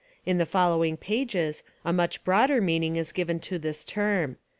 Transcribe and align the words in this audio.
In 0.25 0.39
the 0.39 0.47
following 0.47 0.97
pages 0.97 1.61
a 1.85 1.93
much 1.93 2.23
broader 2.23 2.59
meaning 2.59 2.95
is 2.95 3.11
given 3.11 3.39
to 3.41 3.59
this 3.59 3.83
term. 3.83 4.37